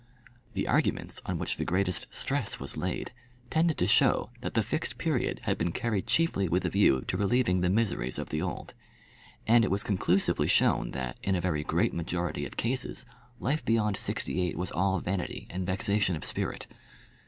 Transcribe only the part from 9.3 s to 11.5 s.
And it was conclusively shown that, in a